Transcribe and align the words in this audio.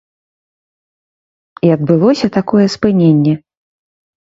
І 1.67 1.71
адбылося 1.77 2.31
такое 2.41 2.65
спыненне. 2.77 3.39